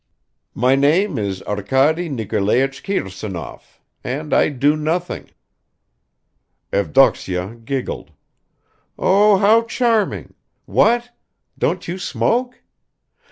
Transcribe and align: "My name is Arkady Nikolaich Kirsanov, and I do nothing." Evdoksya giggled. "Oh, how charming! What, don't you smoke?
"My 0.55 0.73
name 0.73 1.19
is 1.19 1.43
Arkady 1.43 2.09
Nikolaich 2.09 2.81
Kirsanov, 2.81 3.79
and 4.03 4.33
I 4.33 4.49
do 4.49 4.75
nothing." 4.75 5.29
Evdoksya 6.73 7.63
giggled. 7.65 8.09
"Oh, 8.97 9.37
how 9.37 9.61
charming! 9.61 10.33
What, 10.65 11.11
don't 11.59 11.87
you 11.87 11.99
smoke? 11.99 12.63